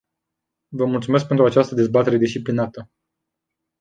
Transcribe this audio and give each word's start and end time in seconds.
Vă 0.75 0.85
mulțumesc 0.85 1.27
pentru 1.27 1.45
această 1.45 1.75
dezbatere 1.75 2.17
disciplinată. 2.17 2.89